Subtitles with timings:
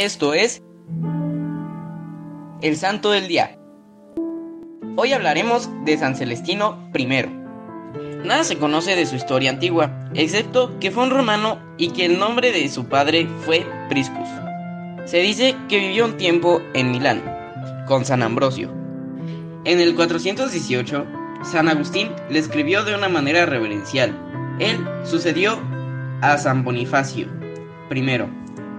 [0.00, 0.62] Esto es
[2.62, 3.58] el Santo del Día.
[4.96, 7.06] Hoy hablaremos de San Celestino I.
[8.24, 12.18] Nada se conoce de su historia antigua, excepto que fue un romano y que el
[12.18, 14.26] nombre de su padre fue Priscus.
[15.04, 17.22] Se dice que vivió un tiempo en Milán,
[17.86, 18.72] con San Ambrosio.
[19.66, 21.06] En el 418,
[21.42, 24.18] San Agustín le escribió de una manera reverencial.
[24.60, 25.60] Él sucedió
[26.22, 27.28] a San Bonifacio
[27.94, 28.18] I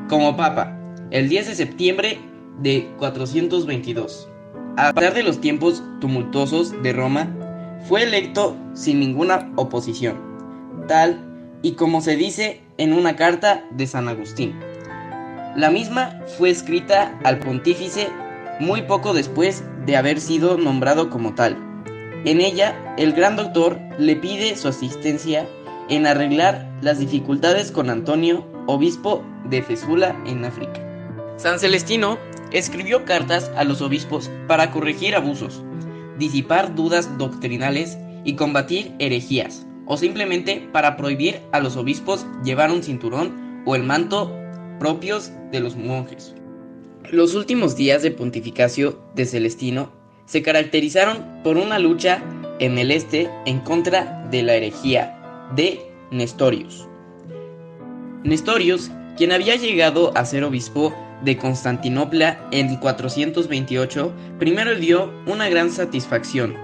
[0.10, 0.81] como papa
[1.12, 2.20] el 10 de septiembre
[2.62, 4.30] de 422.
[4.78, 7.30] A pesar de los tiempos tumultuosos de Roma,
[7.88, 10.18] fue electo sin ninguna oposición,
[10.88, 11.20] tal
[11.62, 14.58] y como se dice en una carta de San Agustín.
[15.58, 18.08] La misma fue escrita al pontífice
[18.62, 21.58] muy poco después de haber sido nombrado como tal.
[22.24, 25.46] En ella, el gran doctor le pide su asistencia
[25.90, 30.91] en arreglar las dificultades con Antonio, obispo de Fesula en África.
[31.42, 32.20] San Celestino
[32.52, 35.64] escribió cartas a los obispos para corregir abusos,
[36.20, 42.84] disipar dudas doctrinales y combatir herejías, o simplemente para prohibir a los obispos llevar un
[42.84, 44.32] cinturón o el manto
[44.80, 46.36] propios de los monjes.
[47.10, 49.92] Los últimos días de pontificacio de Celestino
[50.26, 52.24] se caracterizaron por una lucha
[52.60, 56.88] en el este en contra de la herejía de Nestorius.
[58.24, 65.72] Nestorius, quien había llegado a ser obispo de Constantinopla en 428 primero dio una gran
[65.72, 66.56] satisfacción,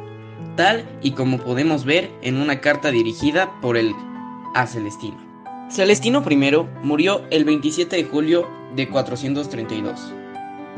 [0.55, 3.93] tal y como podemos ver en una carta dirigida por él
[4.55, 5.17] a Celestino.
[5.69, 6.37] Celestino I
[6.83, 10.13] murió el 27 de julio de 432.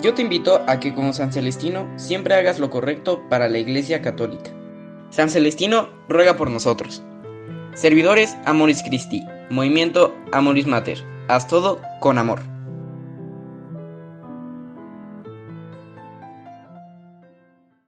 [0.01, 4.01] Yo te invito a que como San Celestino siempre hagas lo correcto para la Iglesia
[4.01, 4.51] Católica.
[5.09, 7.03] San Celestino ruega por nosotros.
[7.73, 11.03] Servidores Amoris Christi, Movimiento Amoris Mater.
[11.27, 12.41] Haz todo con amor.